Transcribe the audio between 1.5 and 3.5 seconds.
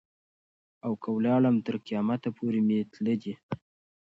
تر قیامت پوري مي تله دي.